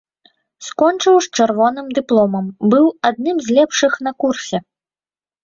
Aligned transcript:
Скончыў 0.69 1.19
з 1.25 1.37
чырвоным 1.37 1.87
дыпломам, 1.99 2.45
быў 2.73 2.85
адным 3.11 3.37
з 3.49 3.59
лепшых 3.61 3.93
на 4.09 4.17
курсе. 4.27 4.57